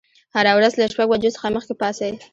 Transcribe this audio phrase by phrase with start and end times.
[0.35, 2.13] هره ورځ له شپږ بجو څخه مخکې پاڅئ.